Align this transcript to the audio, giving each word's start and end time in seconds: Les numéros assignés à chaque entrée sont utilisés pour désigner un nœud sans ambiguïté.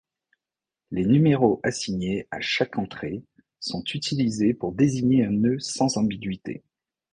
Les 0.89 1.05
numéros 1.05 1.59
assignés 1.61 2.27
à 2.31 2.41
chaque 2.41 2.79
entrée 2.79 3.23
sont 3.59 3.83
utilisés 3.93 4.55
pour 4.55 4.71
désigner 4.71 5.23
un 5.25 5.29
nœud 5.29 5.59
sans 5.59 5.95
ambiguïté. 5.97 6.63